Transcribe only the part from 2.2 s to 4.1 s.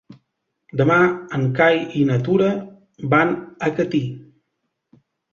Tura van a Catí.